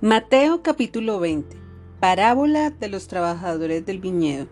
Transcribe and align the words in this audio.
Mateo 0.00 0.62
capítulo 0.62 1.18
20. 1.18 1.56
Parábola 1.98 2.70
de 2.70 2.86
los 2.86 3.08
trabajadores 3.08 3.84
del 3.84 3.98
viñedo. 3.98 4.46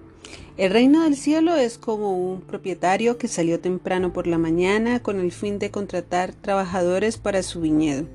El 0.56 0.72
reino 0.72 1.04
del 1.04 1.14
cielo 1.14 1.54
es 1.54 1.78
como 1.78 2.18
un 2.18 2.40
propietario 2.40 3.16
que 3.16 3.28
salió 3.28 3.60
temprano 3.60 4.12
por 4.12 4.26
la 4.26 4.38
mañana 4.38 4.98
con 4.98 5.20
el 5.20 5.30
fin 5.30 5.60
de 5.60 5.70
contratar 5.70 6.32
trabajadores 6.32 7.16
para 7.18 7.44
su 7.44 7.60
viñedo. 7.60 8.08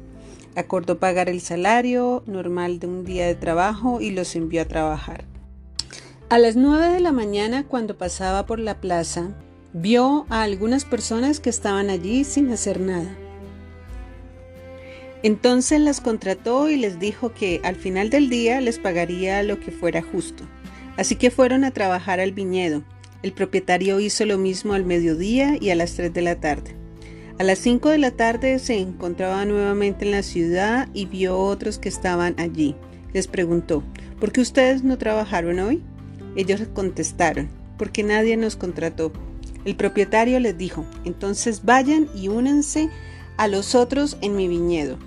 Acordó 0.57 0.99
pagar 0.99 1.29
el 1.29 1.39
salario 1.39 2.21
normal 2.25 2.79
de 2.79 2.87
un 2.87 3.05
día 3.05 3.27
de 3.27 3.35
trabajo 3.35 4.01
y 4.01 4.11
los 4.11 4.35
envió 4.35 4.63
a 4.63 4.65
trabajar. 4.65 5.23
A 6.27 6.37
las 6.37 6.57
nueve 6.57 6.89
de 6.89 6.99
la 6.99 7.13
mañana, 7.13 7.65
cuando 7.65 7.97
pasaba 7.97 8.45
por 8.45 8.59
la 8.59 8.81
plaza, 8.81 9.29
vio 9.71 10.25
a 10.27 10.41
algunas 10.41 10.83
personas 10.83 11.39
que 11.39 11.49
estaban 11.49 11.89
allí 11.89 12.25
sin 12.25 12.51
hacer 12.51 12.81
nada. 12.81 13.15
Entonces 15.23 15.79
las 15.79 16.01
contrató 16.01 16.69
y 16.69 16.77
les 16.77 16.99
dijo 16.99 17.33
que 17.33 17.61
al 17.63 17.75
final 17.75 18.09
del 18.09 18.29
día 18.29 18.59
les 18.59 18.79
pagaría 18.79 19.43
lo 19.43 19.59
que 19.59 19.71
fuera 19.71 20.01
justo. 20.01 20.43
Así 20.97 21.15
que 21.15 21.31
fueron 21.31 21.63
a 21.63 21.71
trabajar 21.71 22.19
al 22.19 22.31
viñedo. 22.31 22.83
El 23.21 23.33
propietario 23.33 23.99
hizo 23.99 24.25
lo 24.25 24.39
mismo 24.39 24.73
al 24.73 24.83
mediodía 24.83 25.57
y 25.61 25.69
a 25.69 25.75
las 25.75 25.93
3 25.93 26.11
de 26.11 26.21
la 26.21 26.39
tarde. 26.39 26.75
A 27.37 27.43
las 27.43 27.59
5 27.59 27.89
de 27.89 27.97
la 27.99 28.11
tarde 28.11 28.57
se 28.59 28.77
encontraba 28.77 29.45
nuevamente 29.45 30.05
en 30.05 30.11
la 30.11 30.23
ciudad 30.23 30.89
y 30.93 31.05
vio 31.05 31.37
otros 31.37 31.77
que 31.77 31.89
estaban 31.89 32.33
allí. 32.39 32.75
Les 33.13 33.27
preguntó, 33.27 33.83
¿por 34.19 34.31
qué 34.31 34.41
ustedes 34.41 34.83
no 34.83 34.97
trabajaron 34.97 35.59
hoy? 35.59 35.83
Ellos 36.35 36.61
contestaron, 36.73 37.49
porque 37.77 38.03
nadie 38.03 38.37
nos 38.37 38.55
contrató. 38.55 39.11
El 39.65 39.75
propietario 39.75 40.39
les 40.39 40.57
dijo, 40.57 40.85
entonces 41.03 41.63
vayan 41.63 42.09
y 42.15 42.27
únanse 42.29 42.89
a 43.37 43.47
los 43.47 43.75
otros 43.75 44.17
en 44.21 44.35
mi 44.35 44.47
viñedo. 44.47 44.97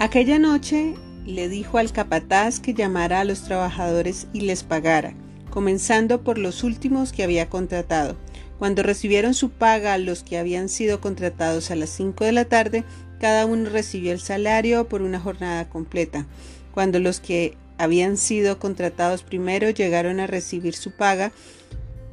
Aquella 0.00 0.38
noche 0.38 0.94
le 1.26 1.50
dijo 1.50 1.76
al 1.76 1.92
capataz 1.92 2.58
que 2.58 2.72
llamara 2.72 3.20
a 3.20 3.24
los 3.24 3.42
trabajadores 3.42 4.28
y 4.32 4.40
les 4.40 4.62
pagara, 4.62 5.12
comenzando 5.50 6.24
por 6.24 6.38
los 6.38 6.64
últimos 6.64 7.12
que 7.12 7.22
había 7.22 7.50
contratado. 7.50 8.16
Cuando 8.58 8.82
recibieron 8.82 9.34
su 9.34 9.50
paga 9.50 9.98
los 9.98 10.22
que 10.22 10.38
habían 10.38 10.70
sido 10.70 11.02
contratados 11.02 11.70
a 11.70 11.76
las 11.76 11.90
5 11.90 12.24
de 12.24 12.32
la 12.32 12.46
tarde, 12.46 12.84
cada 13.20 13.44
uno 13.44 13.68
recibió 13.68 14.12
el 14.12 14.20
salario 14.20 14.88
por 14.88 15.02
una 15.02 15.20
jornada 15.20 15.68
completa. 15.68 16.26
Cuando 16.72 16.98
los 16.98 17.20
que 17.20 17.58
habían 17.76 18.16
sido 18.16 18.58
contratados 18.58 19.22
primero 19.22 19.68
llegaron 19.68 20.18
a 20.18 20.26
recibir 20.26 20.74
su 20.74 20.92
paga, 20.92 21.30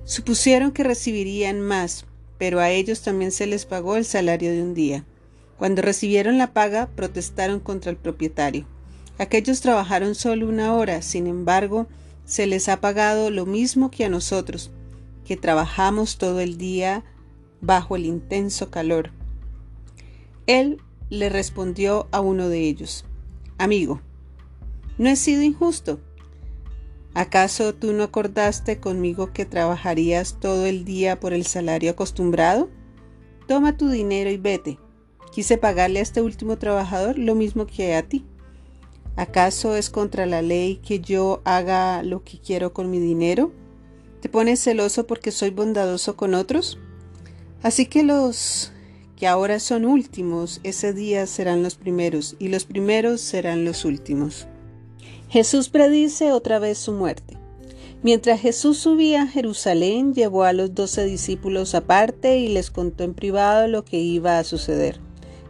supusieron 0.03 0.73
que 0.73 0.83
recibirían 0.83 1.61
más, 1.61 2.03
pero 2.37 2.59
a 2.59 2.69
ellos 2.69 3.01
también 3.01 3.31
se 3.31 3.47
les 3.47 3.65
pagó 3.65 3.95
el 3.95 4.03
salario 4.03 4.51
de 4.51 4.61
un 4.61 4.73
día. 4.73 5.05
Cuando 5.57 5.81
recibieron 5.81 6.37
la 6.37 6.53
paga, 6.53 6.87
protestaron 6.95 7.59
contra 7.59 7.91
el 7.91 7.97
propietario. 7.97 8.65
Aquellos 9.17 9.61
trabajaron 9.61 10.13
solo 10.13 10.47
una 10.47 10.73
hora, 10.75 11.01
sin 11.01 11.25
embargo, 11.25 11.87
se 12.25 12.45
les 12.45 12.69
ha 12.69 12.81
pagado 12.81 13.31
lo 13.31 13.45
mismo 13.45 13.89
que 13.89 14.05
a 14.05 14.09
nosotros, 14.09 14.71
que 15.25 15.37
trabajamos 15.37 16.17
todo 16.17 16.39
el 16.39 16.57
día 16.57 17.03
bajo 17.61 17.95
el 17.95 18.05
intenso 18.05 18.69
calor. 18.69 19.11
Él 20.45 20.81
le 21.09 21.29
respondió 21.29 22.07
a 22.11 22.21
uno 22.21 22.49
de 22.49 22.59
ellos, 22.59 23.05
Amigo, 23.57 24.01
¿no 24.97 25.09
he 25.09 25.15
sido 25.15 25.41
injusto? 25.41 25.99
¿Acaso 27.15 27.73
tú 27.73 27.93
no 27.93 28.03
acordaste 28.03 28.79
conmigo 28.79 29.33
que 29.33 29.45
trabajarías 29.45 30.37
todo 30.39 30.67
el 30.67 30.85
día 30.85 31.19
por 31.19 31.33
el 31.33 31.47
salario 31.47 31.89
acostumbrado? 31.89 32.69
Toma 33.47 33.75
tu 33.75 33.89
dinero 33.89 34.29
y 34.29 34.37
vete. 34.37 34.77
Quise 35.31 35.57
pagarle 35.57 35.99
a 35.99 36.03
este 36.03 36.21
último 36.21 36.57
trabajador 36.57 37.17
lo 37.17 37.35
mismo 37.35 37.67
que 37.67 37.95
a 37.95 38.03
ti. 38.03 38.25
¿Acaso 39.15 39.75
es 39.75 39.89
contra 39.89 40.25
la 40.25 40.41
ley 40.41 40.77
que 40.77 40.99
yo 40.99 41.41
haga 41.43 42.03
lo 42.03 42.23
que 42.23 42.39
quiero 42.39 42.73
con 42.73 42.89
mi 42.91 42.99
dinero? 42.99 43.51
¿Te 44.21 44.29
pones 44.29 44.63
celoso 44.63 45.07
porque 45.07 45.31
soy 45.31 45.49
bondadoso 45.49 46.15
con 46.15 46.33
otros? 46.33 46.77
Así 47.63 47.85
que 47.87 48.03
los 48.03 48.71
que 49.15 49.27
ahora 49.27 49.59
son 49.59 49.85
últimos, 49.85 50.59
ese 50.63 50.93
día 50.93 51.25
serán 51.25 51.63
los 51.63 51.75
primeros, 51.75 52.35
y 52.37 52.49
los 52.49 52.65
primeros 52.65 53.19
serán 53.19 53.65
los 53.65 53.83
últimos. 53.83 54.47
Jesús 55.29 55.69
predice 55.69 56.31
otra 56.31 56.59
vez 56.59 56.77
su 56.77 56.93
muerte. 56.93 57.37
Mientras 58.03 58.39
Jesús 58.39 58.77
subía 58.77 59.23
a 59.23 59.27
Jerusalén, 59.27 60.13
llevó 60.13 60.43
a 60.43 60.53
los 60.53 60.75
doce 60.75 61.03
discípulos 61.03 61.73
aparte 61.73 62.37
y 62.37 62.47
les 62.49 62.69
contó 62.69 63.03
en 63.03 63.15
privado 63.15 63.67
lo 63.67 63.83
que 63.83 63.97
iba 63.97 64.37
a 64.37 64.43
suceder. 64.43 65.06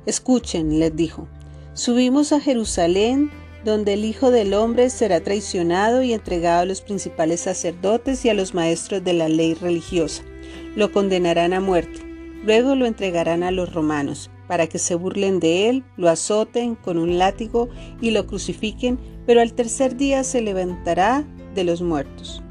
Escuchen, 0.07 0.79
les 0.79 0.95
dijo, 0.95 1.27
subimos 1.73 2.31
a 2.31 2.39
Jerusalén, 2.39 3.29
donde 3.65 3.91
el 3.91 4.05
Hijo 4.05 4.31
del 4.31 4.53
Hombre 4.53 4.89
será 4.89 5.19
traicionado 5.19 6.01
y 6.01 6.13
entregado 6.13 6.61
a 6.61 6.65
los 6.65 6.79
principales 6.79 7.41
sacerdotes 7.41 8.23
y 8.23 8.29
a 8.29 8.33
los 8.33 8.53
maestros 8.53 9.03
de 9.03 9.11
la 9.11 9.27
ley 9.27 9.53
religiosa. 9.53 10.23
Lo 10.77 10.93
condenarán 10.93 11.51
a 11.51 11.59
muerte, 11.59 11.99
luego 12.45 12.73
lo 12.75 12.85
entregarán 12.85 13.43
a 13.43 13.51
los 13.51 13.73
romanos, 13.73 14.31
para 14.47 14.67
que 14.67 14.79
se 14.79 14.95
burlen 14.95 15.41
de 15.41 15.67
él, 15.67 15.83
lo 15.97 16.07
azoten 16.07 16.75
con 16.75 16.97
un 16.97 17.17
látigo 17.17 17.67
y 17.99 18.11
lo 18.11 18.27
crucifiquen, 18.27 18.97
pero 19.25 19.41
al 19.41 19.51
tercer 19.51 19.97
día 19.97 20.23
se 20.23 20.39
levantará 20.39 21.27
de 21.53 21.65
los 21.65 21.81
muertos. 21.81 22.41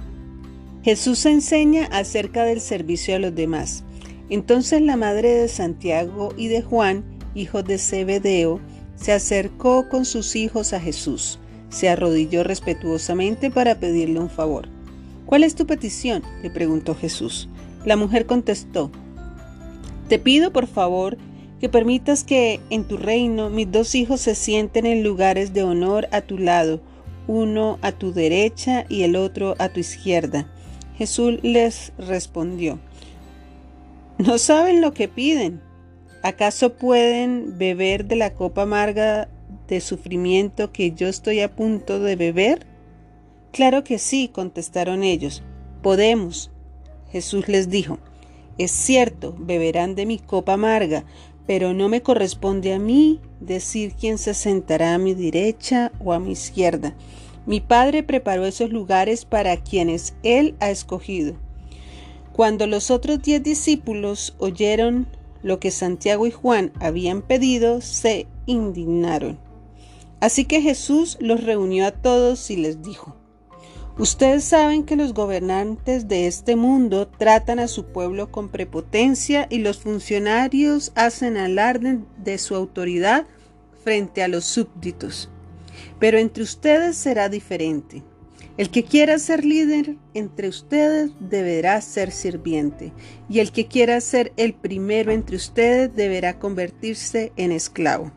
Jesús 0.83 1.25
enseña 1.25 1.87
acerca 1.87 2.45
del 2.45 2.61
servicio 2.61 3.17
a 3.17 3.19
los 3.19 3.35
demás. 3.35 3.83
Entonces 4.29 4.83
la 4.83 4.99
madre 4.99 5.31
de 5.31 5.49
Santiago 5.49 6.35
y 6.37 6.49
de 6.49 6.61
Juan 6.61 7.16
hijo 7.37 7.63
de 7.63 7.79
Zebedeo, 7.79 8.61
se 8.97 9.13
acercó 9.13 9.89
con 9.89 10.05
sus 10.05 10.35
hijos 10.37 10.73
a 10.73 10.81
Jesús, 10.81 11.39
se 11.69 11.89
arrodilló 11.89 12.43
respetuosamente 12.43 13.51
para 13.51 13.79
pedirle 13.79 14.19
un 14.19 14.31
favor. 14.31 14.69
¿Cuál 15.27 15.45
es 15.45 15.55
tu 15.55 15.67
petición? 15.67 16.23
le 16.43 16.51
preguntó 16.51 16.95
Jesús. 16.95 17.49
La 17.85 17.97
mujer 17.97 18.27
contestó, 18.27 18.91
Te 20.09 20.19
pido 20.19 20.53
por 20.53 20.67
favor 20.67 21.19
que 21.61 21.69
permitas 21.69 22.25
que 22.25 22.61
en 22.71 22.85
tu 22.85 22.97
reino 22.97 23.51
mis 23.51 23.71
dos 23.71 23.95
hijos 23.95 24.21
se 24.21 24.35
sienten 24.35 24.87
en 24.87 25.03
lugares 25.03 25.53
de 25.53 25.63
honor 25.63 26.09
a 26.13 26.21
tu 26.21 26.39
lado, 26.39 26.81
uno 27.27 27.79
a 27.83 27.93
tu 27.93 28.13
derecha 28.13 28.87
y 28.89 29.03
el 29.03 29.17
otro 29.17 29.57
a 29.59 29.69
tu 29.69 29.81
izquierda. 29.81 30.51
Jesús 30.97 31.39
les 31.43 31.93
respondió, 31.99 32.79
No 34.19 34.39
saben 34.39 34.81
lo 34.81 34.95
que 34.95 35.09
piden. 35.09 35.61
¿Acaso 36.27 36.73
pueden 36.73 37.57
beber 37.57 38.07
de 38.07 38.17
la 38.17 38.35
copa 38.35 38.63
amarga 38.63 39.29
de 39.69 39.81
sufrimiento 39.81 40.73
que 40.73 40.91
yo 40.91 41.07
estoy 41.07 41.39
a 41.39 41.55
punto 41.55 42.01
de 42.01 42.17
beber? 42.17 42.67
Claro 43.53 43.85
que 43.85 44.01
sí, 44.01 44.27
contestaron 44.27 45.05
ellos. 45.05 45.45
Podemos. 45.85 46.51
Jesús 47.13 47.47
les 47.47 47.71
dijo, 47.71 48.01
es 48.59 48.73
cierto, 48.73 49.37
beberán 49.39 49.95
de 49.95 50.05
mi 50.05 50.19
copa 50.19 50.55
amarga, 50.55 51.05
pero 51.47 51.75
no 51.75 51.89
me 51.89 52.03
corresponde 52.03 52.75
a 52.75 52.81
mí 52.81 53.21
decir 53.39 53.95
quién 53.95 54.19
se 54.19 54.35
sentará 54.35 54.95
a 54.95 54.99
mi 54.99 55.15
derecha 55.15 55.93
o 56.05 56.13
a 56.13 56.19
mi 56.19 56.33
izquierda. 56.33 56.97
Mi 57.47 57.61
Padre 57.61 58.03
preparó 58.03 58.47
esos 58.47 58.71
lugares 58.71 59.25
para 59.25 59.57
quienes 59.59 60.17
Él 60.25 60.57
ha 60.59 60.73
escogido. 60.73 61.37
Cuando 62.33 62.67
los 62.67 62.91
otros 62.91 63.23
diez 63.23 63.45
discípulos 63.45 64.35
oyeron 64.39 65.07
lo 65.43 65.61
que 65.61 65.71
Santiago 65.71 66.27
y 66.27 66.31
Juan 66.31 66.73
habían 66.81 67.23
pedido, 67.23 67.81
se 67.81 68.27
indignaron. 68.47 69.39
Así 70.21 70.45
que 70.45 70.61
Jesús 70.61 71.19
los 71.21 71.45
reunió 71.45 71.87
a 71.87 71.91
todos 71.93 72.51
y 72.51 72.57
les 72.57 72.83
dijo, 72.83 73.17
Ustedes 73.99 74.45
saben 74.45 74.85
que 74.85 74.95
los 74.95 75.15
gobernantes 75.15 76.07
de 76.07 76.27
este 76.27 76.55
mundo 76.55 77.09
tratan 77.09 77.59
a 77.59 77.67
su 77.67 77.87
pueblo 77.87 78.31
con 78.31 78.51
prepotencia 78.51 79.47
y 79.49 79.59
los 79.59 79.79
funcionarios 79.79 80.93
hacen 80.95 81.39
alarde 81.39 82.01
de 82.19 82.37
su 82.37 82.55
autoridad 82.55 83.27
frente 83.83 84.23
a 84.23 84.29
los 84.29 84.45
súbditos. 84.45 85.31
Pero 85.99 86.19
entre 86.19 86.43
ustedes 86.43 86.97
será 86.97 87.31
diferente. 87.31 88.03
El 88.59 88.71
que 88.71 88.85
quiera 88.85 89.19
ser 89.19 89.45
líder 89.45 89.97
entre 90.15 90.49
ustedes 90.49 91.11
deberá 91.21 91.79
ser 91.83 92.11
sirviente, 92.11 92.93
y 93.29 93.41
el 93.41 93.53
que 93.53 93.67
quiera 93.67 94.01
ser 94.01 94.33
el 94.39 94.55
primero 94.55 95.13
entre 95.13 95.37
ustedes 95.37 95.95
deberá 95.95 96.39
convertirse 96.39 97.33
en 97.37 97.53
esclavo. 97.53 98.13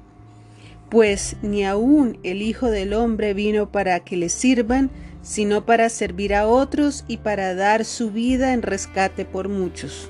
Pues 0.89 1.35
ni 1.41 1.65
aun 1.65 2.17
el 2.23 2.41
Hijo 2.41 2.67
del 2.71 2.93
Hombre 2.93 3.33
vino 3.33 3.71
para 3.71 3.99
que 3.99 4.15
le 4.15 4.29
sirvan, 4.29 4.89
sino 5.21 5.65
para 5.65 5.89
servir 5.89 6.33
a 6.33 6.47
otros 6.47 7.03
y 7.07 7.17
para 7.17 7.53
dar 7.53 7.83
su 7.83 8.09
vida 8.11 8.53
en 8.53 8.61
rescate 8.61 9.25
por 9.25 9.49
muchos. 9.49 10.09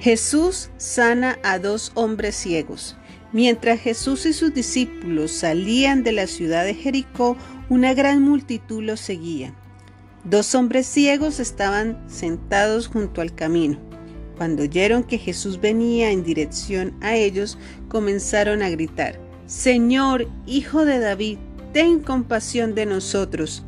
Jesús 0.00 0.70
sana 0.76 1.38
a 1.42 1.58
dos 1.58 1.92
hombres 1.94 2.36
ciegos. 2.36 2.97
Mientras 3.32 3.80
Jesús 3.80 4.24
y 4.24 4.32
sus 4.32 4.54
discípulos 4.54 5.32
salían 5.32 6.02
de 6.02 6.12
la 6.12 6.26
ciudad 6.26 6.64
de 6.64 6.74
Jericó, 6.74 7.36
una 7.68 7.92
gran 7.92 8.22
multitud 8.22 8.82
los 8.82 9.00
seguía. 9.00 9.54
Dos 10.24 10.54
hombres 10.54 10.86
ciegos 10.86 11.38
estaban 11.38 12.02
sentados 12.08 12.88
junto 12.88 13.20
al 13.20 13.34
camino. 13.34 13.78
Cuando 14.38 14.62
oyeron 14.62 15.04
que 15.04 15.18
Jesús 15.18 15.60
venía 15.60 16.10
en 16.10 16.22
dirección 16.22 16.94
a 17.02 17.16
ellos, 17.16 17.58
comenzaron 17.88 18.62
a 18.62 18.70
gritar, 18.70 19.20
Señor, 19.46 20.28
Hijo 20.46 20.84
de 20.84 20.98
David, 20.98 21.38
ten 21.72 22.00
compasión 22.00 22.74
de 22.74 22.86
nosotros. 22.86 23.64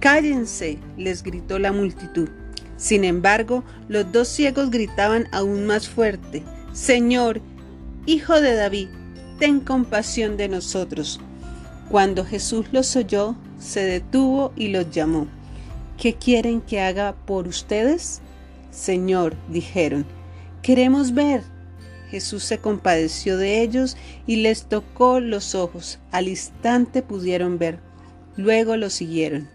Cállense, 0.00 0.78
les 0.96 1.22
gritó 1.22 1.58
la 1.58 1.72
multitud. 1.72 2.28
Sin 2.76 3.04
embargo, 3.04 3.62
los 3.88 4.10
dos 4.10 4.28
ciegos 4.28 4.70
gritaban 4.70 5.28
aún 5.32 5.66
más 5.66 5.88
fuerte, 5.88 6.42
Señor, 6.72 7.42
Hijo 8.12 8.40
de 8.40 8.56
David, 8.56 8.88
ten 9.38 9.60
compasión 9.60 10.36
de 10.36 10.48
nosotros. 10.48 11.20
Cuando 11.88 12.24
Jesús 12.24 12.66
los 12.72 12.96
oyó, 12.96 13.36
se 13.60 13.84
detuvo 13.84 14.52
y 14.56 14.66
los 14.66 14.90
llamó. 14.90 15.28
¿Qué 15.96 16.14
quieren 16.14 16.60
que 16.60 16.80
haga 16.80 17.14
por 17.24 17.46
ustedes? 17.46 18.20
Señor, 18.72 19.36
dijeron, 19.48 20.06
queremos 20.60 21.14
ver. 21.14 21.44
Jesús 22.10 22.42
se 22.42 22.58
compadeció 22.58 23.36
de 23.36 23.62
ellos 23.62 23.96
y 24.26 24.42
les 24.42 24.64
tocó 24.64 25.20
los 25.20 25.54
ojos. 25.54 26.00
Al 26.10 26.26
instante 26.26 27.02
pudieron 27.02 27.58
ver. 27.58 27.78
Luego 28.36 28.76
lo 28.76 28.90
siguieron. 28.90 29.48